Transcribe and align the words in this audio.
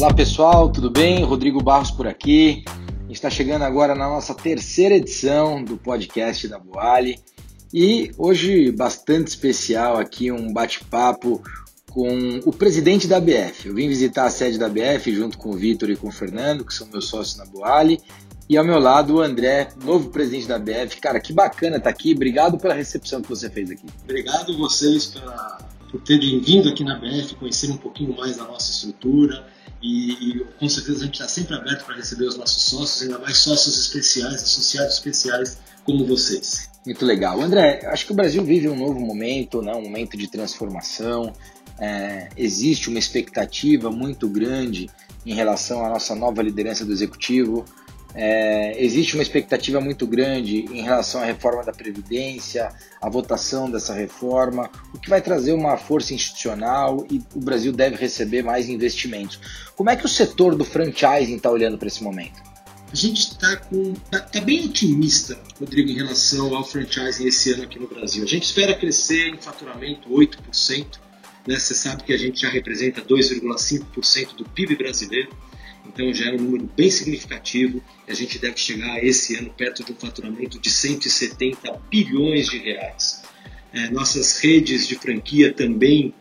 Olá 0.00 0.14
pessoal, 0.14 0.72
tudo 0.72 0.90
bem? 0.90 1.22
Rodrigo 1.24 1.62
Barros 1.62 1.90
por 1.90 2.06
aqui. 2.06 2.64
Está 3.10 3.28
chegando 3.28 3.64
agora 3.64 3.94
na 3.94 4.08
nossa 4.08 4.34
terceira 4.34 4.94
edição 4.94 5.62
do 5.62 5.76
podcast 5.76 6.48
da 6.48 6.58
Boali 6.58 7.20
e 7.70 8.10
hoje 8.16 8.72
bastante 8.72 9.28
especial 9.28 9.98
aqui 9.98 10.32
um 10.32 10.54
bate-papo 10.54 11.42
com 11.90 12.40
o 12.46 12.50
presidente 12.50 13.06
da 13.06 13.20
BF. 13.20 13.68
Eu 13.68 13.74
vim 13.74 13.88
visitar 13.88 14.24
a 14.24 14.30
sede 14.30 14.56
da 14.56 14.70
BF 14.70 15.12
junto 15.14 15.36
com 15.36 15.50
o 15.50 15.56
Vitor 15.58 15.90
e 15.90 15.96
com 15.96 16.08
o 16.08 16.12
Fernando, 16.12 16.64
que 16.64 16.72
são 16.72 16.86
meus 16.86 17.06
sócios 17.06 17.36
na 17.36 17.44
Boali, 17.44 18.00
e 18.48 18.56
ao 18.56 18.64
meu 18.64 18.78
lado 18.78 19.16
o 19.16 19.20
André, 19.20 19.68
novo 19.84 20.08
presidente 20.08 20.48
da 20.48 20.58
BF. 20.58 20.98
Cara, 20.98 21.20
que 21.20 21.34
bacana 21.34 21.76
estar 21.76 21.90
tá 21.90 21.90
aqui. 21.90 22.14
Obrigado 22.14 22.56
pela 22.56 22.72
recepção 22.72 23.20
que 23.20 23.28
você 23.28 23.50
fez 23.50 23.70
aqui. 23.70 23.84
Obrigado 24.04 24.56
vocês 24.56 25.04
pela, 25.04 25.58
por 25.90 26.00
terem 26.00 26.40
vindo 26.40 26.70
aqui 26.70 26.84
na 26.84 26.98
BF, 26.98 27.34
conhecer 27.34 27.70
um 27.70 27.76
pouquinho 27.76 28.16
mais 28.16 28.38
da 28.38 28.44
nossa 28.44 28.70
estrutura 28.70 29.59
e, 29.82 30.12
e 30.12 30.44
com 30.58 30.68
certeza 30.68 31.00
a 31.00 31.04
gente 31.04 31.14
está 31.14 31.28
sempre 31.28 31.54
aberto 31.54 31.84
para 31.84 31.96
receber 31.96 32.24
os 32.24 32.36
nossos 32.36 32.62
sócios, 32.64 33.02
ainda 33.02 33.18
mais 33.18 33.38
sócios 33.38 33.78
especiais, 33.78 34.42
associados 34.42 34.94
especiais 34.94 35.58
como 35.84 36.06
vocês. 36.06 36.68
Muito 36.84 37.04
legal. 37.04 37.40
André, 37.40 37.82
acho 37.86 38.06
que 38.06 38.12
o 38.12 38.14
Brasil 38.14 38.42
vive 38.44 38.68
um 38.68 38.76
novo 38.76 38.98
momento, 38.98 39.60
né? 39.60 39.74
um 39.74 39.82
momento 39.82 40.16
de 40.16 40.26
transformação. 40.26 41.32
É, 41.78 42.28
existe 42.36 42.88
uma 42.88 42.98
expectativa 42.98 43.90
muito 43.90 44.28
grande 44.28 44.90
em 45.24 45.34
relação 45.34 45.84
à 45.84 45.88
nossa 45.88 46.14
nova 46.14 46.42
liderança 46.42 46.84
do 46.84 46.92
executivo. 46.92 47.64
É, 48.14 48.82
existe 48.82 49.14
uma 49.14 49.22
expectativa 49.22 49.80
muito 49.80 50.06
grande 50.06 50.64
em 50.70 50.82
relação 50.82 51.22
à 51.22 51.24
reforma 51.24 51.64
da 51.64 51.72
Previdência, 51.72 52.68
a 53.00 53.08
votação 53.08 53.70
dessa 53.70 53.94
reforma, 53.94 54.68
o 54.92 54.98
que 54.98 55.08
vai 55.08 55.22
trazer 55.22 55.52
uma 55.52 55.76
força 55.76 56.12
institucional 56.12 57.06
e 57.10 57.22
o 57.34 57.40
Brasil 57.40 57.72
deve 57.72 57.96
receber 57.96 58.42
mais 58.42 58.68
investimentos. 58.68 59.38
Como 59.76 59.90
é 59.90 59.96
que 59.96 60.04
o 60.04 60.08
setor 60.08 60.54
do 60.54 60.64
franchising 60.64 61.36
está 61.36 61.50
olhando 61.50 61.78
para 61.78 61.88
esse 61.88 62.02
momento? 62.02 62.50
A 62.92 62.96
gente 62.96 63.20
está 63.20 63.56
tá, 64.10 64.18
tá 64.18 64.40
bem 64.40 64.66
otimista, 64.66 65.38
Rodrigo, 65.60 65.88
em 65.88 65.94
relação 65.94 66.56
ao 66.56 66.64
franchising 66.64 67.28
esse 67.28 67.52
ano 67.52 67.62
aqui 67.62 67.78
no 67.78 67.86
Brasil. 67.86 68.24
A 68.24 68.26
gente 68.26 68.42
espera 68.42 68.74
crescer 68.74 69.28
em 69.28 69.36
faturamento 69.36 70.10
8%. 70.10 70.98
Né? 71.46 71.56
Você 71.56 71.72
sabe 71.72 72.02
que 72.02 72.12
a 72.12 72.18
gente 72.18 72.40
já 72.40 72.48
representa 72.48 73.00
2,5% 73.00 74.34
do 74.34 74.44
PIB 74.44 74.74
brasileiro 74.74 75.30
então 75.92 76.12
já 76.14 76.30
é 76.30 76.34
um 76.34 76.38
número 76.38 76.70
bem 76.76 76.90
significativo 76.90 77.82
e 78.06 78.12
a 78.12 78.14
gente 78.14 78.38
deve 78.38 78.56
chegar 78.56 79.04
esse 79.04 79.36
ano 79.36 79.50
perto 79.50 79.84
de 79.84 79.92
um 79.92 79.96
faturamento 79.96 80.58
de 80.58 80.70
170 80.70 81.80
bilhões 81.90 82.48
de 82.48 82.58
reais. 82.58 83.22
É, 83.72 83.90
nossas 83.90 84.38
redes 84.38 84.86
de 84.86 84.94
franquia 84.96 85.52
também 85.52 86.14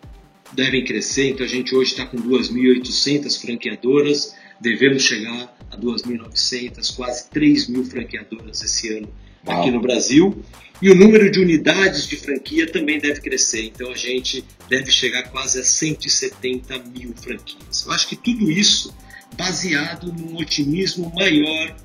devem 0.54 0.84
crescer, 0.84 1.30
então 1.30 1.46
a 1.46 1.50
gente 1.50 1.76
hoje 1.76 1.92
está 1.92 2.06
com 2.06 2.18
2.800 2.18 3.40
franqueadoras, 3.40 4.36
devemos 4.60 5.04
chegar 5.04 5.56
a 5.72 5.78
2.900, 5.78 6.96
quase 6.96 7.30
3 7.30 7.68
mil 7.68 7.86
franqueadoras 7.86 8.62
esse 8.62 8.98
ano 8.98 9.14
Uau. 9.48 9.62
aqui 9.62 9.72
no 9.72 9.80
Brasil. 9.80 10.44
E 10.82 10.90
o 10.90 10.96
número 10.96 11.30
de 11.30 11.40
unidades 11.40 12.08
de 12.08 12.16
franquia 12.16 12.66
também 12.66 13.00
deve 13.00 13.20
crescer, 13.20 13.66
então 13.66 13.92
a 13.92 13.96
gente 13.96 14.46
deve 14.70 14.90
chegar 14.92 15.24
quase 15.24 15.60
a 15.60 15.64
170 15.64 16.80
mil 16.96 17.14
franquias. 17.14 17.86
Eu 17.86 17.92
acho 17.92 18.08
que 18.08 18.16
tudo 18.16 18.50
isso 18.50 18.96
baseado 19.38 20.14
num 20.14 20.38
otimismo 20.38 21.12
maior 21.16 21.76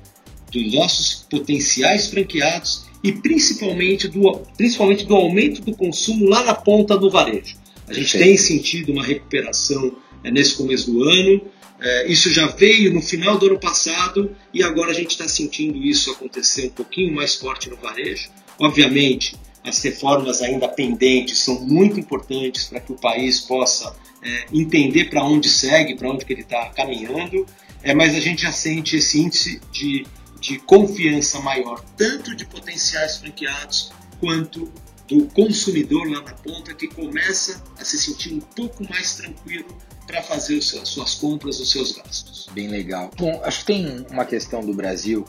dos 0.51 0.73
nossos 0.73 1.25
potenciais 1.29 2.07
franqueados 2.07 2.85
e 3.03 3.11
principalmente 3.11 4.07
do, 4.07 4.39
principalmente 4.57 5.05
do 5.05 5.15
aumento 5.15 5.61
do 5.61 5.75
consumo 5.75 6.25
lá 6.25 6.43
na 6.43 6.55
ponta 6.55 6.97
do 6.97 7.09
varejo. 7.09 7.55
A 7.87 7.93
gente 7.93 8.17
tem 8.17 8.35
sentido 8.35 8.91
uma 8.91 9.03
recuperação 9.03 9.95
é, 10.23 10.31
nesse 10.31 10.55
começo 10.55 10.91
do 10.91 11.03
ano. 11.03 11.41
É, 11.79 12.11
isso 12.11 12.31
já 12.31 12.47
veio 12.47 12.93
no 12.93 13.01
final 13.01 13.37
do 13.37 13.47
ano 13.47 13.59
passado 13.59 14.35
e 14.53 14.63
agora 14.63 14.91
a 14.91 14.93
gente 14.93 15.11
está 15.11 15.27
sentindo 15.27 15.77
isso 15.77 16.11
acontecer 16.11 16.67
um 16.67 16.71
pouquinho 16.71 17.13
mais 17.13 17.35
forte 17.35 17.69
no 17.69 17.75
varejo. 17.75 18.29
Obviamente, 18.59 19.35
as 19.63 19.83
reformas 19.83 20.41
ainda 20.41 20.67
pendentes 20.67 21.39
são 21.39 21.61
muito 21.61 21.99
importantes 21.99 22.65
para 22.65 22.79
que 22.79 22.91
o 22.91 22.95
país 22.95 23.41
possa 23.41 23.95
é, 24.25 24.45
entender 24.51 25.05
para 25.05 25.23
onde 25.23 25.47
segue, 25.47 25.95
para 25.95 26.09
onde 26.09 26.25
que 26.25 26.33
ele 26.33 26.41
está 26.41 26.69
caminhando, 26.69 27.45
é, 27.83 27.93
mas 27.93 28.15
a 28.15 28.19
gente 28.19 28.41
já 28.41 28.51
sente 28.51 28.97
esse 28.97 29.19
índice 29.21 29.61
de, 29.71 30.05
de 30.41 30.57
confiança 30.59 31.39
maior, 31.39 31.79
tanto 31.95 32.35
de 32.35 32.45
potenciais 32.45 33.17
franqueados 33.17 33.91
quanto 34.19 34.71
do 35.07 35.27
consumidor 35.27 36.09
lá 36.09 36.21
na 36.21 36.33
ponta 36.33 36.73
que 36.73 36.87
começa 36.87 37.63
a 37.79 37.85
se 37.85 37.99
sentir 37.99 38.33
um 38.33 38.39
pouco 38.39 38.83
mais 38.89 39.15
tranquilo 39.15 39.67
para 40.07 40.23
fazer 40.23 40.57
as 40.57 40.89
suas 40.89 41.15
compras, 41.15 41.59
os 41.59 41.71
seus 41.71 41.91
gastos. 41.91 42.47
Bem 42.53 42.67
legal. 42.67 43.11
Bom, 43.15 43.39
acho 43.43 43.59
que 43.59 43.65
tem 43.65 44.05
uma 44.09 44.25
questão 44.25 44.61
do 44.61 44.73
Brasil 44.73 45.25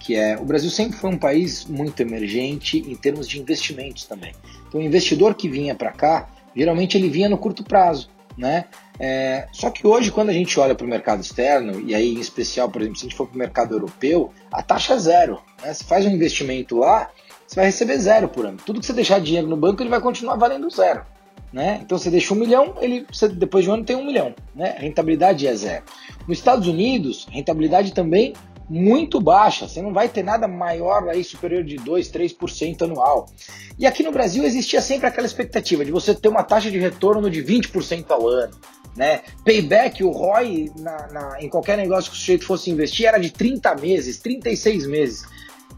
que 0.00 0.16
é 0.16 0.36
o 0.36 0.44
Brasil 0.44 0.70
sempre 0.70 0.96
foi 0.96 1.10
um 1.10 1.18
país 1.18 1.66
muito 1.66 2.00
emergente 2.00 2.78
em 2.78 2.96
termos 2.96 3.28
de 3.28 3.38
investimentos 3.38 4.04
também. 4.06 4.32
Então, 4.66 4.80
o 4.80 4.82
investidor 4.82 5.34
que 5.34 5.48
vinha 5.48 5.74
para 5.74 5.92
cá, 5.92 6.28
geralmente 6.56 6.96
ele 6.96 7.08
vinha 7.08 7.28
no 7.28 7.36
curto 7.36 7.62
prazo, 7.62 8.08
né? 8.40 8.64
É, 8.98 9.46
só 9.52 9.70
que 9.70 9.86
hoje, 9.86 10.10
quando 10.10 10.30
a 10.30 10.32
gente 10.32 10.58
olha 10.58 10.74
para 10.74 10.86
o 10.86 10.88
mercado 10.88 11.20
externo, 11.20 11.78
e 11.80 11.94
aí 11.94 12.14
em 12.14 12.20
especial, 12.20 12.70
por 12.70 12.80
exemplo, 12.80 12.98
se 12.98 13.04
a 13.04 13.08
gente 13.08 13.16
for 13.16 13.26
para 13.26 13.36
o 13.36 13.38
mercado 13.38 13.74
europeu, 13.74 14.32
a 14.50 14.62
taxa 14.62 14.94
é 14.94 14.98
zero. 14.98 15.40
Né? 15.62 15.72
Você 15.74 15.84
faz 15.84 16.06
um 16.06 16.10
investimento 16.10 16.78
lá, 16.78 17.10
você 17.46 17.56
vai 17.56 17.66
receber 17.66 17.98
zero 17.98 18.28
por 18.28 18.46
ano. 18.46 18.56
Tudo 18.64 18.80
que 18.80 18.86
você 18.86 18.94
deixar 18.94 19.20
dinheiro 19.20 19.46
no 19.46 19.56
banco, 19.56 19.82
ele 19.82 19.90
vai 19.90 20.00
continuar 20.00 20.36
valendo 20.36 20.70
zero. 20.70 21.04
Né? 21.52 21.80
Então 21.82 21.98
você 21.98 22.10
deixa 22.10 22.32
um 22.32 22.36
milhão, 22.36 22.76
ele 22.80 23.06
você, 23.12 23.28
depois 23.28 23.64
de 23.64 23.70
um 23.70 23.74
ano 23.74 23.84
tem 23.84 23.96
um 23.96 24.06
milhão. 24.06 24.34
Né? 24.54 24.74
A 24.76 24.80
rentabilidade 24.80 25.46
é 25.46 25.54
zero. 25.54 25.84
Nos 26.26 26.38
Estados 26.38 26.66
Unidos, 26.66 27.26
rentabilidade 27.30 27.92
também 27.92 28.32
muito 28.70 29.20
baixa. 29.20 29.66
Você 29.66 29.82
não 29.82 29.92
vai 29.92 30.08
ter 30.08 30.22
nada 30.22 30.46
maior 30.46 31.08
aí, 31.08 31.24
superior 31.24 31.64
de 31.64 31.76
2, 31.76 32.08
3% 32.10 32.82
anual. 32.82 33.26
E 33.76 33.84
aqui 33.84 34.04
no 34.04 34.12
Brasil 34.12 34.44
existia 34.44 34.80
sempre 34.80 35.08
aquela 35.08 35.26
expectativa 35.26 35.84
de 35.84 35.90
você 35.90 36.14
ter 36.14 36.28
uma 36.28 36.44
taxa 36.44 36.70
de 36.70 36.78
retorno 36.78 37.28
de 37.28 37.42
20% 37.42 38.06
ao 38.10 38.28
ano. 38.28 38.54
Né? 38.96 39.22
Payback, 39.44 40.04
o 40.04 40.10
ROI 40.10 40.70
na, 40.78 41.08
na, 41.08 41.42
em 41.42 41.48
qualquer 41.48 41.76
negócio 41.76 42.10
que 42.10 42.16
o 42.16 42.20
sujeito 42.20 42.44
fosse 42.44 42.70
investir 42.70 43.06
era 43.06 43.18
de 43.18 43.32
30 43.32 43.74
meses, 43.74 44.18
36 44.18 44.86
meses. 44.86 45.24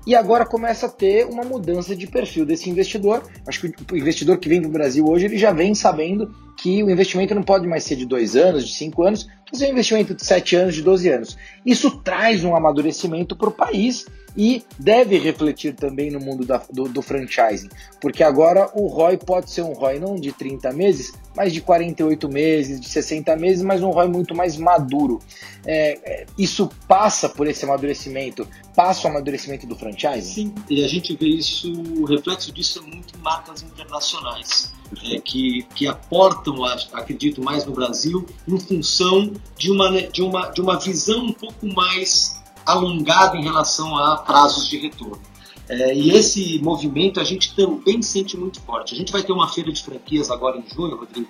E 0.07 0.15
agora 0.15 0.45
começa 0.45 0.87
a 0.87 0.89
ter 0.89 1.27
uma 1.27 1.45
mudança 1.45 1.95
de 1.95 2.07
perfil 2.07 2.45
desse 2.45 2.69
investidor. 2.69 3.23
Acho 3.47 3.61
que 3.61 3.95
o 3.95 3.97
investidor 3.97 4.37
que 4.39 4.49
vem 4.49 4.61
para 4.61 4.69
o 4.69 4.73
Brasil 4.73 5.07
hoje 5.07 5.27
ele 5.27 5.39
já 5.39 5.53
vem 5.53 5.75
sabendo 5.75 6.35
que 6.63 6.81
o 6.81 6.89
investimento 6.89 7.35
não 7.35 7.43
pode 7.43 7.67
mais 7.67 7.83
ser 7.83 7.97
de 7.97 8.07
dois 8.07 8.37
anos, 8.37 8.65
de 8.65 8.73
cinco 8.73 9.03
anos, 9.03 9.27
fazer 9.51 9.67
um 9.67 9.73
investimento 9.73 10.15
de 10.15 10.25
7 10.25 10.55
anos, 10.55 10.75
de 10.77 10.83
12 10.83 11.09
anos. 11.09 11.37
Isso 11.67 11.91
traz 12.03 12.45
um 12.45 12.55
amadurecimento 12.55 13.35
para 13.35 13.49
o 13.49 13.53
país 13.53 14.07
e 14.37 14.65
deve 14.79 15.19
refletir 15.19 15.75
também 15.75 16.11
no 16.11 16.21
mundo 16.21 16.45
da, 16.45 16.63
do, 16.71 16.85
do, 16.85 17.03
franchising, 17.03 17.69
porque 18.01 18.23
agora 18.23 18.71
o 18.75 18.87
ROI 18.87 19.19
pode 19.19 19.51
ser 19.51 19.63
um 19.63 19.73
ROI 19.73 19.99
não 19.99 20.17
de 20.17 20.33
30 20.33 20.73
meses, 20.73 21.13
mas 21.37 21.53
de 21.53 21.61
48 21.61 22.29
meses, 22.29 22.81
de 22.81 22.89
60 22.89 23.37
meses, 23.37 23.63
mas 23.63 23.83
um 23.83 23.91
ROI 23.91 24.09
muito 24.09 24.35
mais 24.35 24.57
maduro. 24.57 25.21
É, 25.65 25.99
é, 26.05 26.27
isso 26.39 26.69
passa 26.89 27.29
por 27.29 27.47
esse 27.47 27.65
amadurecimento, 27.65 28.47
passa 28.75 29.07
o 29.07 29.11
amadurecimento 29.11 29.67
do 29.67 29.77
franchising? 29.77 30.23
Sim, 30.23 30.55
e 30.69 30.85
a 30.85 30.89
gente 30.89 31.15
vê 31.17 31.27
isso, 31.27 31.73
o 31.73 32.05
reflexo 32.05 32.53
disso 32.53 32.79
é 32.79 32.83
muito 32.83 33.17
em 33.17 33.21
marcas 33.21 33.63
internacionais 33.63 34.73
é, 35.05 35.19
que, 35.21 35.63
que 35.75 35.87
aportam, 35.87 36.65
acredito, 36.93 37.43
mais 37.43 37.65
no 37.65 37.73
Brasil, 37.73 38.27
em 38.47 38.59
função 38.59 39.33
de 39.57 39.71
uma, 39.71 39.91
de, 40.03 40.23
uma, 40.23 40.51
de 40.51 40.61
uma 40.61 40.79
visão 40.79 41.27
um 41.27 41.33
pouco 41.33 41.67
mais 41.67 42.42
alongada 42.67 43.37
em 43.37 43.43
relação 43.43 43.97
a 43.97 44.19
prazos 44.19 44.69
de 44.69 44.79
retorno. 44.79 45.21
É, 45.69 45.95
e 45.95 46.11
esse 46.11 46.59
movimento 46.61 47.21
a 47.21 47.25
gente 47.25 47.55
também 47.55 48.03
sente 48.03 48.37
muito 48.37 48.61
forte. 48.61 48.95
A 48.95 48.97
gente 48.97 49.13
vai 49.13 49.23
ter 49.23 49.33
uma 49.33 49.49
feira 49.49 49.73
de 49.73 49.83
franquias 49.83 50.31
agora 50.31 50.59
em 50.59 50.65
junho, 50.75 50.97
Rodrigo, 50.97 51.29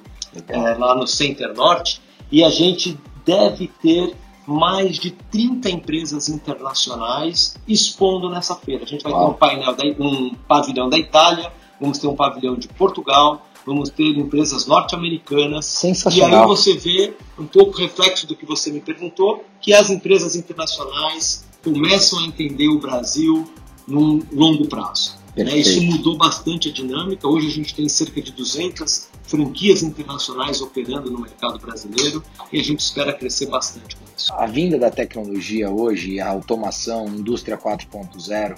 é, 0.48 0.74
lá 0.74 0.94
no 0.94 1.06
Center 1.06 1.54
Norte, 1.54 2.00
e 2.30 2.42
a 2.42 2.50
gente 2.50 2.98
deve 3.24 3.68
ter 3.80 4.16
mais 4.46 4.96
de 4.96 5.10
30 5.10 5.70
empresas 5.70 6.28
internacionais 6.28 7.56
expondo 7.68 8.28
nessa 8.28 8.56
feira. 8.56 8.84
A 8.84 8.86
gente 8.86 9.04
vai 9.04 9.12
Uau. 9.12 9.26
ter 9.26 9.30
um, 9.30 9.34
painel 9.34 9.74
da, 9.74 9.84
um 10.02 10.34
pavilhão 10.48 10.88
da 10.88 10.98
Itália, 10.98 11.52
vamos 11.80 11.98
ter 11.98 12.06
um 12.06 12.16
pavilhão 12.16 12.56
de 12.56 12.68
Portugal, 12.68 13.46
vamos 13.66 13.90
ter 13.90 14.16
empresas 14.16 14.66
norte-americanas. 14.66 15.66
Sensacional. 15.66 16.30
E 16.30 16.34
aí 16.34 16.46
você 16.46 16.76
vê 16.76 17.14
um 17.38 17.46
pouco 17.46 17.78
reflexo 17.78 18.26
do 18.26 18.36
que 18.36 18.44
você 18.44 18.70
me 18.70 18.80
perguntou, 18.80 19.44
que 19.60 19.72
as 19.72 19.90
empresas 19.90 20.36
internacionais 20.36 21.44
começam 21.62 22.18
a 22.18 22.26
entender 22.26 22.68
o 22.68 22.78
Brasil 22.78 23.48
num 23.86 24.22
longo 24.32 24.66
prazo. 24.66 25.16
Né? 25.36 25.58
Isso 25.58 25.80
mudou 25.82 26.16
bastante 26.16 26.68
a 26.68 26.72
dinâmica. 26.72 27.26
Hoje 27.26 27.46
a 27.46 27.50
gente 27.50 27.74
tem 27.74 27.88
cerca 27.88 28.20
de 28.20 28.32
200 28.32 29.08
franquias 29.24 29.82
internacionais 29.82 30.60
operando 30.60 31.10
no 31.10 31.20
mercado 31.20 31.58
brasileiro 31.58 32.22
e 32.52 32.60
a 32.60 32.62
gente 32.62 32.80
espera 32.80 33.12
crescer 33.12 33.46
bastante 33.46 33.96
com 33.96 34.02
isso. 34.16 34.32
A 34.34 34.46
vinda 34.46 34.78
da 34.78 34.90
tecnologia 34.90 35.70
hoje, 35.70 36.20
a 36.20 36.28
automação, 36.28 37.08
indústria 37.08 37.56
4.0, 37.56 38.56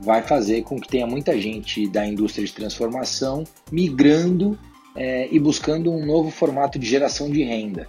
vai 0.00 0.22
fazer 0.22 0.62
com 0.62 0.80
que 0.80 0.88
tenha 0.88 1.06
muita 1.06 1.38
gente 1.40 1.88
da 1.88 2.06
indústria 2.06 2.46
de 2.46 2.52
transformação 2.52 3.44
migrando 3.70 4.58
é, 4.94 5.28
e 5.30 5.38
buscando 5.38 5.90
um 5.92 6.04
novo 6.04 6.30
formato 6.30 6.78
de 6.78 6.86
geração 6.86 7.30
de 7.30 7.42
renda. 7.42 7.88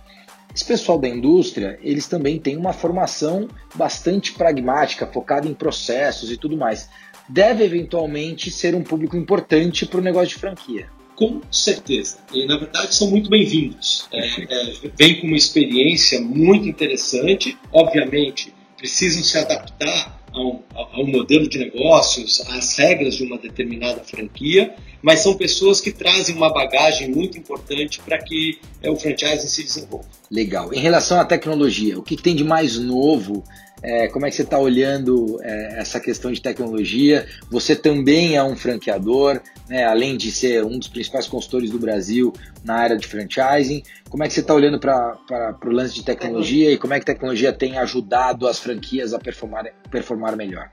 Esse 0.53 0.63
pessoal 0.63 0.97
da 0.97 1.09
indústria, 1.09 1.77
eles 1.81 2.07
também 2.07 2.39
têm 2.39 2.55
uma 2.55 2.71
formação 2.71 3.47
bastante 3.75 4.31
pragmática, 4.31 5.05
focada 5.05 5.47
em 5.47 5.53
processos 5.53 6.31
e 6.31 6.37
tudo 6.37 6.55
mais. 6.55 6.89
Deve 7.27 7.65
eventualmente 7.65 8.49
ser 8.49 8.73
um 8.73 8.81
público 8.81 9.17
importante 9.17 9.85
para 9.85 9.99
o 9.99 10.03
negócio 10.03 10.29
de 10.29 10.35
franquia. 10.35 10.87
Com 11.15 11.41
certeza. 11.51 12.19
E 12.33 12.45
na 12.45 12.57
verdade 12.57 12.93
são 12.95 13.09
muito 13.09 13.29
bem-vindos. 13.29 14.07
É, 14.13 14.43
é, 14.43 14.73
vem 14.97 15.19
com 15.19 15.27
uma 15.27 15.35
experiência 15.35 16.21
muito 16.21 16.67
interessante. 16.67 17.57
Obviamente, 17.71 18.53
precisam 18.77 19.23
se 19.23 19.37
adaptar 19.37 20.24
ao, 20.35 20.63
ao 20.73 21.07
modelo 21.07 21.47
de 21.47 21.57
negócios, 21.57 22.41
às 22.49 22.77
regras 22.77 23.15
de 23.15 23.23
uma 23.23 23.37
determinada 23.37 24.03
franquia, 24.03 24.75
mas 25.05 25.19
são 25.19 25.35
pessoas 25.35 25.79
que 25.79 25.91
trazem 25.91 26.35
uma 26.35 26.51
bagagem 26.51 27.11
muito 27.11 27.37
importante 27.37 28.01
para 28.01 28.17
que 28.17 28.57
é, 28.81 28.89
o 28.89 28.95
franchising 28.95 29.47
se 29.47 29.63
desenvolva. 29.63 30.07
Legal. 30.31 30.73
Em 30.73 30.79
relação 30.79 31.19
à 31.19 31.23
tecnologia, 31.23 31.99
o 31.99 32.01
que, 32.01 32.17
tem 32.17 32.35
de 32.35 32.43
mais 32.43 32.79
novo 32.79 33.43
é, 33.83 34.07
como 34.07 34.25
é 34.25 34.31
que 34.31 34.35
você 34.35 34.41
está 34.41 34.57
olhando 34.57 35.39
é, 35.43 35.79
essa 35.79 35.99
questão 35.99 36.31
de 36.31 36.41
tecnologia? 36.41 37.27
Você 37.51 37.75
também 37.75 38.35
é 38.35 38.43
um 38.43 38.55
franqueador, 38.55 39.41
né, 39.69 39.83
além 39.85 40.17
de 40.17 40.31
ser 40.31 40.65
um 40.65 40.79
dos 40.79 40.87
principais 40.87 41.27
consultores 41.27 41.69
do 41.69 41.77
Brasil 41.77 42.33
na 42.63 42.73
área 42.73 42.97
de 42.97 43.05
franchising. 43.05 43.83
Como 44.09 44.23
é 44.23 44.27
que 44.27 44.33
você 44.33 44.39
está 44.39 44.55
olhando 44.55 44.79
para 44.79 45.19
o 45.63 45.69
lance 45.69 45.93
de 45.93 46.03
tecnologia 46.03 46.71
e 46.71 46.79
como 46.79 46.95
é 46.95 46.99
que 46.99 47.03
a 47.03 47.13
tecnologia 47.13 47.53
tem 47.53 47.77
ajudado 47.77 48.47
as 48.47 48.57
franquias 48.57 49.13
a 49.13 49.19
performar, 49.19 49.65
performar 49.91 50.35
melhor? 50.35 50.71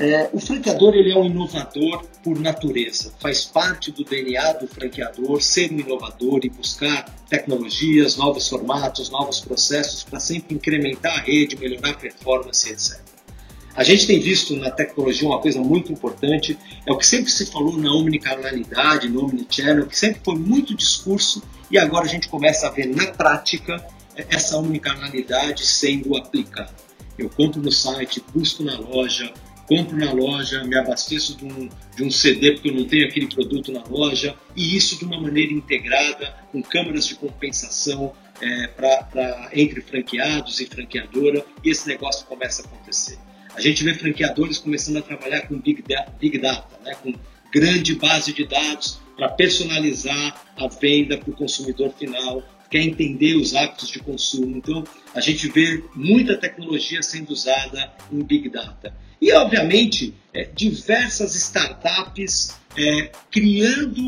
É, 0.00 0.30
o 0.32 0.40
franqueador 0.40 0.94
ele 0.94 1.12
é 1.12 1.18
um 1.18 1.26
inovador 1.26 2.06
por 2.24 2.40
natureza, 2.40 3.12
faz 3.20 3.44
parte 3.44 3.92
do 3.92 4.02
DNA 4.02 4.54
do 4.54 4.66
franqueador 4.66 5.42
ser 5.42 5.70
um 5.70 5.78
inovador 5.78 6.40
e 6.42 6.48
buscar 6.48 7.04
tecnologias, 7.28 8.16
novos 8.16 8.48
formatos, 8.48 9.10
novos 9.10 9.40
processos 9.40 10.02
para 10.02 10.18
sempre 10.18 10.54
incrementar 10.54 11.18
a 11.18 11.20
rede, 11.20 11.54
melhorar 11.54 11.90
a 11.90 11.92
performance, 11.92 12.66
etc. 12.66 12.98
A 13.76 13.84
gente 13.84 14.06
tem 14.06 14.18
visto 14.18 14.56
na 14.56 14.70
tecnologia 14.70 15.28
uma 15.28 15.38
coisa 15.38 15.60
muito 15.60 15.92
importante, 15.92 16.58
é 16.86 16.90
o 16.90 16.96
que 16.96 17.06
sempre 17.06 17.30
se 17.30 17.44
falou 17.44 17.76
na 17.76 17.92
omnicanalidade, 17.92 19.06
no 19.06 19.26
omnichannel, 19.26 19.86
que 19.86 19.98
sempre 19.98 20.22
foi 20.24 20.36
muito 20.36 20.74
discurso 20.74 21.42
e 21.70 21.76
agora 21.76 22.06
a 22.06 22.08
gente 22.08 22.26
começa 22.26 22.66
a 22.66 22.70
ver 22.70 22.86
na 22.86 23.08
prática 23.08 23.86
essa 24.30 24.56
omnicanalidade 24.56 25.66
sendo 25.66 26.16
aplicada. 26.16 26.74
Eu 27.18 27.28
compro 27.28 27.60
no 27.60 27.70
site, 27.70 28.24
busco 28.32 28.62
na 28.62 28.78
loja, 28.78 29.30
compro 29.70 29.96
na 29.96 30.12
loja, 30.12 30.64
me 30.64 30.76
abasteço 30.76 31.36
de 31.36 31.44
um, 31.44 31.68
de 31.94 32.02
um 32.02 32.10
CD 32.10 32.54
porque 32.54 32.70
eu 32.70 32.74
não 32.74 32.84
tenho 32.86 33.06
aquele 33.06 33.28
produto 33.28 33.70
na 33.70 33.84
loja, 33.84 34.34
e 34.56 34.76
isso 34.76 34.98
de 34.98 35.04
uma 35.04 35.20
maneira 35.20 35.52
integrada, 35.52 36.34
com 36.50 36.60
câmeras 36.60 37.06
de 37.06 37.14
compensação 37.14 38.12
é, 38.40 38.66
pra, 38.66 39.04
pra, 39.04 39.50
entre 39.52 39.80
franqueados 39.80 40.58
e 40.58 40.66
franqueadora, 40.66 41.46
e 41.62 41.70
esse 41.70 41.86
negócio 41.86 42.26
começa 42.26 42.62
a 42.62 42.64
acontecer. 42.64 43.16
A 43.54 43.60
gente 43.60 43.84
vê 43.84 43.94
franqueadores 43.94 44.58
começando 44.58 44.96
a 44.96 45.02
trabalhar 45.02 45.42
com 45.42 45.56
Big 45.56 45.82
Data, 45.82 46.12
big 46.18 46.38
data 46.38 46.76
né, 46.84 46.96
com 47.00 47.14
grande 47.52 47.94
base 47.94 48.32
de 48.32 48.44
dados 48.46 48.98
para 49.16 49.28
personalizar 49.28 50.46
a 50.56 50.66
venda 50.66 51.16
para 51.16 51.30
o 51.30 51.36
consumidor 51.36 51.92
final, 51.92 52.42
quer 52.68 52.80
entender 52.80 53.36
os 53.36 53.54
hábitos 53.54 53.88
de 53.88 54.00
consumo. 54.00 54.56
Então, 54.56 54.82
a 55.14 55.20
gente 55.20 55.48
vê 55.48 55.84
muita 55.94 56.36
tecnologia 56.36 57.02
sendo 57.02 57.30
usada 57.30 57.92
em 58.10 58.20
Big 58.24 58.48
Data. 58.48 58.92
E, 59.20 59.32
obviamente, 59.32 60.14
é, 60.32 60.44
diversas 60.44 61.34
startups 61.34 62.54
é, 62.76 63.10
criando 63.30 64.02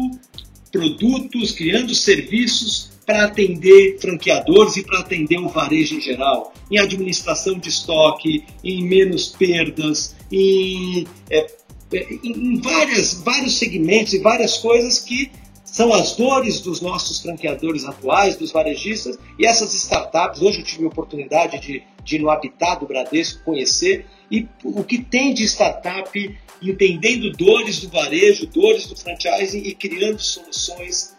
produtos, 0.71 1.53
criando 1.53 1.95
serviços 1.95 2.91
para 3.05 3.25
atender 3.25 3.99
franqueadores 4.01 4.77
e 4.77 4.85
para 4.85 5.01
atender 5.01 5.39
o 5.39 5.49
varejo 5.49 5.97
em 5.97 6.01
geral, 6.01 6.55
em 6.71 6.79
administração 6.79 7.59
de 7.59 7.69
estoque, 7.69 8.45
em 8.65 8.83
menos 8.85 9.29
perdas, 9.29 10.15
em, 10.31 11.07
é, 11.29 11.47
é 11.93 12.07
em 12.25 12.61
várias, 12.61 13.15
vários 13.15 13.59
segmentos 13.59 14.15
e 14.15 14.19
várias 14.21 14.57
coisas 14.59 15.01
que 15.01 15.31
são 15.65 15.93
as 15.93 16.17
dores 16.17 16.61
dos 16.61 16.83
nossos 16.83 17.21
franqueadores 17.21 17.85
atuais, 17.85 18.37
dos 18.37 18.53
varejistas, 18.53 19.19
e 19.39 19.47
essas 19.47 19.73
startups. 19.73 20.43
Hoje 20.43 20.61
eu 20.61 20.65
tive 20.65 20.85
a 20.85 20.89
oportunidade 20.89 21.59
de, 21.61 21.83
de 22.05 22.17
ir 22.17 22.19
no 22.19 22.29
Habitat 22.29 22.81
do 22.81 22.87
Bradesco 22.87 23.43
conhecer, 23.43 24.07
e 24.33 24.49
o 24.65 24.83
que 24.83 24.99
tem 24.99 25.35
de 25.35 25.45
startup 25.45 26.39
entendendo 26.63 27.31
dores 27.33 27.81
do 27.81 27.89
varejo, 27.91 28.47
dores 28.47 28.87
do 28.87 28.97
franchising 28.97 29.59
e 29.59 29.75
criando 29.75 30.19
soluções 30.19 31.15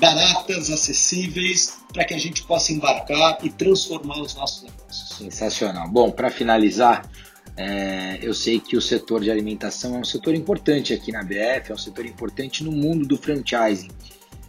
baratas, 0.00 0.68
acessíveis, 0.68 1.78
para 1.92 2.04
que 2.04 2.12
a 2.12 2.18
gente 2.18 2.42
possa 2.42 2.72
embarcar 2.72 3.38
e 3.42 3.50
transformar 3.50 4.20
os 4.20 4.34
nossos 4.34 4.64
negócios. 4.64 5.16
Sensacional. 5.16 5.88
Bom, 5.88 6.10
para 6.10 6.28
finalizar, 6.28 7.08
é, 7.56 8.18
eu 8.20 8.34
sei 8.34 8.58
que 8.58 8.76
o 8.76 8.82
setor 8.82 9.22
de 9.22 9.30
alimentação 9.30 9.94
é 9.94 9.98
um 9.98 10.04
setor 10.04 10.34
importante 10.34 10.92
aqui 10.92 11.12
na 11.12 11.22
BF, 11.22 11.70
é 11.70 11.74
um 11.74 11.78
setor 11.78 12.04
importante 12.04 12.64
no 12.64 12.72
mundo 12.72 13.06
do 13.06 13.16
franchising. 13.16 13.90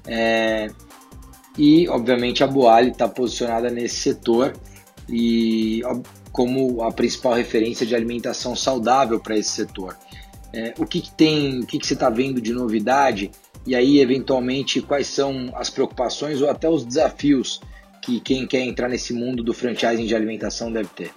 É, 0.07 0.69
e, 1.55 1.87
obviamente, 1.87 2.43
a 2.43 2.47
Boali 2.47 2.89
está 2.89 3.07
posicionada 3.07 3.69
nesse 3.69 3.97
setor 3.97 4.53
e 5.07 5.81
como 6.31 6.81
a 6.83 6.91
principal 6.91 7.33
referência 7.33 7.85
de 7.85 7.95
alimentação 7.95 8.56
saudável 8.56 9.19
para 9.19 9.38
esse 9.38 9.50
setor. 9.50 9.97
É, 10.53 10.74
o 10.77 10.85
que, 10.85 11.01
que, 11.01 11.12
tem, 11.12 11.59
o 11.59 11.65
que, 11.65 11.77
que 11.77 11.85
você 11.85 11.94
está 11.94 12.09
vendo 12.09 12.39
de 12.39 12.53
novidade 12.53 13.31
e 13.68 13.75
aí, 13.75 14.00
eventualmente, 14.00 14.81
quais 14.81 15.07
são 15.07 15.51
as 15.53 15.69
preocupações 15.69 16.41
ou 16.41 16.50
até 16.50 16.69
os 16.69 16.85
desafios 16.85 17.59
que 18.01 18.21
quem 18.21 18.47
quer 18.47 18.62
entrar 18.62 18.88
nesse 18.88 19.13
mundo 19.13 19.44
do 19.44 19.53
franchising 19.53 20.06
de 20.06 20.15
alimentação 20.15 20.71
deve 20.71 20.88
ter? 20.95 21.12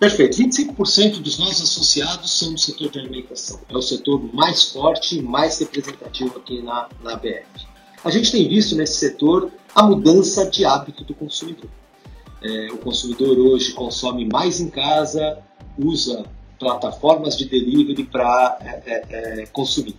Perfeito. 0.00 0.38
25% 0.38 1.20
dos 1.20 1.38
nossos 1.38 1.64
associados 1.64 2.38
são 2.38 2.54
do 2.54 2.58
setor 2.58 2.90
de 2.90 3.00
alimentação. 3.00 3.60
É 3.68 3.76
o 3.76 3.82
setor 3.82 4.34
mais 4.34 4.72
forte 4.72 5.18
e 5.18 5.22
mais 5.22 5.58
representativo 5.58 6.38
aqui 6.38 6.62
na, 6.62 6.88
na 7.02 7.16
BF. 7.16 7.44
A 8.02 8.10
gente 8.10 8.32
tem 8.32 8.48
visto 8.48 8.74
nesse 8.74 8.94
setor 8.94 9.52
a 9.74 9.82
mudança 9.82 10.48
de 10.48 10.64
hábito 10.64 11.04
do 11.04 11.14
consumidor. 11.14 11.68
É, 12.42 12.68
o 12.72 12.78
consumidor 12.78 13.38
hoje 13.38 13.72
consome 13.72 14.24
mais 14.24 14.60
em 14.60 14.70
casa, 14.70 15.38
usa 15.78 16.24
plataformas 16.58 17.36
de 17.36 17.46
delivery 17.46 18.04
para 18.04 18.58
é, 18.60 18.82
é, 18.86 19.42
é, 19.42 19.46
consumir. 19.46 19.96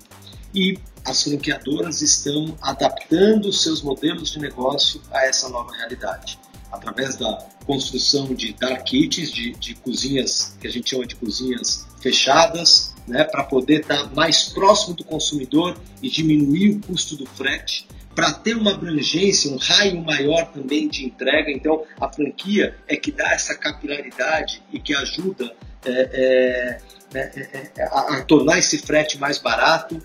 E 0.53 0.77
as 1.05 1.23
franqueadoras 1.23 2.01
estão 2.01 2.55
adaptando 2.61 3.51
seus 3.51 3.81
modelos 3.81 4.31
de 4.31 4.39
negócio 4.39 5.01
a 5.11 5.25
essa 5.25 5.49
nova 5.49 5.71
realidade. 5.75 6.39
Através 6.71 7.17
da 7.17 7.47
construção 7.65 8.33
de 8.33 8.53
dark 8.53 8.83
kitchens, 8.83 9.31
de, 9.31 9.51
de 9.53 9.75
cozinhas 9.75 10.55
que 10.59 10.67
a 10.67 10.69
gente 10.69 10.89
chama 10.89 11.05
de 11.05 11.15
cozinhas 11.15 11.85
fechadas, 11.99 12.93
né, 13.07 13.23
para 13.23 13.43
poder 13.43 13.81
estar 13.81 14.13
mais 14.15 14.49
próximo 14.49 14.95
do 14.95 15.03
consumidor 15.03 15.75
e 16.01 16.09
diminuir 16.09 16.77
o 16.77 16.81
custo 16.81 17.15
do 17.15 17.25
frete 17.25 17.87
para 18.15 18.33
ter 18.33 18.55
uma 18.55 18.71
abrangência, 18.71 19.51
um 19.51 19.57
raio 19.57 20.01
maior 20.01 20.45
também 20.51 20.87
de 20.87 21.05
entrega. 21.05 21.51
Então, 21.51 21.83
a 21.99 22.09
franquia 22.09 22.75
é 22.87 22.95
que 22.95 23.11
dá 23.11 23.31
essa 23.31 23.55
capilaridade 23.55 24.61
e 24.71 24.79
que 24.79 24.93
ajuda 24.93 25.53
é, 25.85 26.79
é, 27.13 27.19
é, 27.19 27.71
é 27.77 27.83
a, 27.83 28.17
a, 28.17 28.21
tornar 28.23 28.59
esse 28.59 28.77
frete 28.77 29.17
mais 29.17 29.37
barato. 29.37 30.01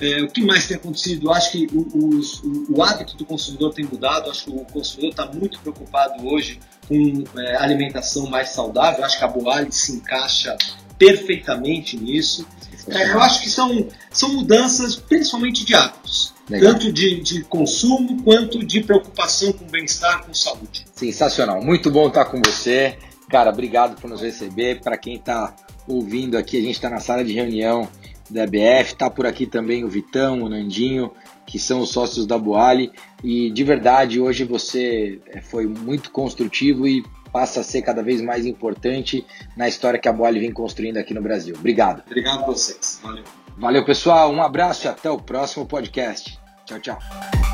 É, 0.00 0.22
o 0.22 0.28
que 0.28 0.42
mais 0.42 0.66
tem 0.66 0.76
acontecido? 0.76 1.28
Eu 1.28 1.32
acho 1.32 1.52
que 1.52 1.68
o, 1.72 1.80
o, 1.80 2.76
o, 2.76 2.82
hábito 2.82 3.16
do 3.16 3.24
consumidor 3.24 3.72
tem 3.72 3.84
mudado. 3.84 4.26
Eu 4.26 4.32
acho 4.32 4.44
que 4.44 4.50
o 4.50 4.64
consumidor 4.64 5.10
está 5.10 5.26
muito 5.26 5.60
preocupado 5.60 6.26
hoje 6.26 6.58
com 6.88 7.24
é, 7.38 7.56
alimentação 7.56 8.26
mais 8.26 8.48
saudável. 8.48 9.00
Eu 9.00 9.04
acho 9.04 9.18
que 9.18 9.24
a 9.24 9.28
Boali 9.28 9.72
se 9.72 9.92
encaixa 9.92 10.56
perfeitamente 10.98 11.96
nisso. 11.96 12.46
eu 12.88 13.20
acho 13.20 13.42
que 13.42 13.48
são, 13.48 13.88
são 14.10 14.34
mudanças 14.34 14.96
principalmente 14.96 15.64
de 15.64 15.74
hábitos. 15.74 16.33
Legal. 16.48 16.72
tanto 16.72 16.92
de, 16.92 17.20
de 17.20 17.42
consumo 17.44 18.22
quanto 18.22 18.64
de 18.64 18.82
preocupação 18.82 19.52
com 19.52 19.64
bem-estar, 19.66 20.24
com 20.24 20.34
saúde. 20.34 20.84
Sensacional, 20.94 21.62
muito 21.62 21.90
bom 21.90 22.08
estar 22.08 22.26
com 22.26 22.40
você. 22.44 22.98
Cara, 23.28 23.50
obrigado 23.50 24.00
por 24.00 24.08
nos 24.10 24.20
receber. 24.20 24.80
Para 24.80 24.96
quem 24.98 25.16
está 25.16 25.54
ouvindo 25.88 26.36
aqui, 26.36 26.58
a 26.58 26.60
gente 26.60 26.74
está 26.74 26.90
na 26.90 27.00
sala 27.00 27.24
de 27.24 27.32
reunião 27.32 27.88
da 28.30 28.46
BF, 28.46 28.92
está 28.92 29.10
por 29.10 29.26
aqui 29.26 29.46
também 29.46 29.84
o 29.84 29.88
Vitão, 29.88 30.42
o 30.42 30.48
Nandinho, 30.48 31.10
que 31.46 31.58
são 31.58 31.80
os 31.80 31.90
sócios 31.90 32.26
da 32.26 32.38
Boali. 32.38 32.92
E 33.22 33.50
de 33.50 33.64
verdade, 33.64 34.20
hoje 34.20 34.44
você 34.44 35.20
é, 35.26 35.40
foi 35.40 35.66
muito 35.66 36.10
construtivo 36.10 36.86
e 36.86 37.02
passa 37.32 37.60
a 37.60 37.64
ser 37.64 37.82
cada 37.82 38.02
vez 38.02 38.20
mais 38.20 38.46
importante 38.46 39.26
na 39.56 39.66
história 39.66 39.98
que 39.98 40.08
a 40.08 40.12
Boali 40.12 40.40
vem 40.40 40.52
construindo 40.52 40.98
aqui 40.98 41.12
no 41.12 41.22
Brasil. 41.22 41.54
Obrigado. 41.58 42.02
Obrigado 42.06 42.44
a 42.44 42.46
vocês. 42.46 43.00
Valeu. 43.02 43.24
Valeu, 43.56 43.84
pessoal. 43.84 44.30
Um 44.32 44.42
abraço 44.42 44.86
e 44.86 44.88
até 44.88 45.10
o 45.10 45.18
próximo 45.18 45.66
podcast. 45.66 46.38
Tchau, 46.64 46.80
tchau. 46.80 47.53